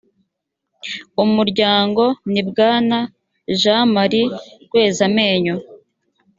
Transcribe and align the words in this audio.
umuryango 1.23 2.03
ni 2.31 2.41
bwana 2.49 2.97
jean 3.59 3.83
marie 3.95 4.25
rwezamenyo 4.63 5.55